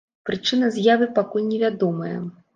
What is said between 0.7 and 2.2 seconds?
з'явы пакуль не вядомая.